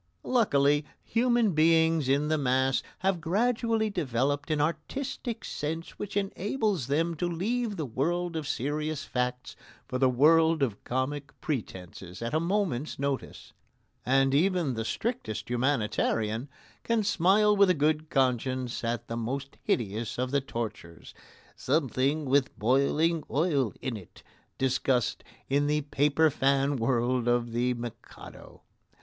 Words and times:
Luckily, 0.23 0.83
human 1.03 1.51
beings 1.51 2.09
in 2.09 2.27
the 2.27 2.37
mass 2.39 2.81
have 3.05 3.21
gradually 3.21 3.91
developed 3.91 4.49
an 4.49 4.59
artistic 4.59 5.45
sense 5.45 5.91
which 5.99 6.17
enables 6.17 6.87
them 6.87 7.13
to 7.17 7.27
leave 7.29 7.75
the 7.75 7.85
world 7.85 8.35
of 8.35 8.47
serious 8.47 9.03
facts 9.05 9.55
for 9.87 9.99
the 9.99 10.09
world 10.09 10.63
of 10.63 10.83
comic 10.85 11.39
pretences 11.39 12.23
at 12.23 12.33
a 12.33 12.39
moment's 12.39 12.97
notice. 12.97 13.53
And 14.03 14.33
even 14.33 14.73
the 14.73 14.85
strictest 14.85 15.51
humanitarian 15.51 16.49
can 16.83 17.03
smile 17.03 17.55
with 17.55 17.69
a 17.69 17.75
good 17.75 18.09
conscience 18.09 18.83
at 18.83 19.07
the 19.07 19.15
most 19.15 19.55
hideous 19.61 20.17
of 20.17 20.31
the 20.31 20.41
tortures 20.41 21.13
"something 21.55 22.25
with 22.25 22.57
boiling 22.57 23.21
oil 23.29 23.71
in 23.81 23.95
it" 23.97 24.23
discussed 24.57 25.23
in 25.47 25.67
the 25.67 25.81
paper 25.81 26.31
fan 26.31 26.77
world 26.77 27.27
of 27.27 27.51
The 27.51 27.75
Mikado. 27.75 28.63